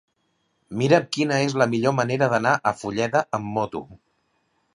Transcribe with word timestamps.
Mira'm 0.81 1.03
quina 1.17 1.37
és 1.49 1.55
la 1.63 1.67
millor 1.75 1.95
manera 1.99 2.31
d'anar 2.33 2.55
a 2.71 2.75
Fulleda 2.81 3.23
amb 3.41 3.53
moto. 3.61 3.85